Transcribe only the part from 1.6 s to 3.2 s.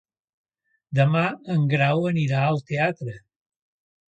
Grau anirà al teatre.